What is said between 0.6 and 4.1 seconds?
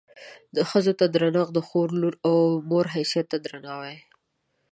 ښځو ته درنښت د خور، لور او مور حیثیت ته درناوی.